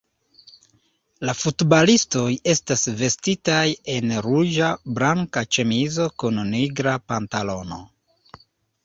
[1.29, 3.65] La futbalistoj estas vestitaj
[3.97, 7.79] en ruĝa-blanka ĉemizo kun nigra pantalono.